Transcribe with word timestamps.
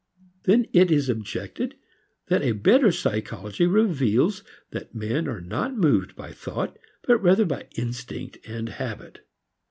Then 0.45 0.65
it 0.73 0.89
is 0.89 1.09
objected 1.09 1.75
that 2.27 2.41
a 2.41 2.53
better 2.53 2.91
psychology 2.91 3.67
reveals 3.67 4.43
that 4.71 4.95
men 4.95 5.27
are 5.27 5.41
not 5.41 5.77
moved 5.77 6.15
by 6.15 6.31
thought 6.31 6.79
but 7.03 7.19
rather 7.21 7.45
by 7.45 7.67
instinct 7.75 8.39
and 8.47 8.67
habit. 8.67 9.19